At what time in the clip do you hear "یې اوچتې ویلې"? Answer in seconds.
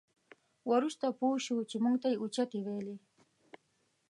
2.11-2.95